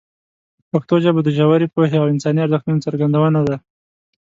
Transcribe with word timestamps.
پښتو 0.71 0.95
ژبه 1.03 1.21
د 1.23 1.29
ژورې 1.37 1.67
پوهې 1.73 1.97
او 2.01 2.07
انساني 2.13 2.39
ارزښتونو 2.43 2.83
څرګندونه 2.85 3.39
ده. 3.49 3.55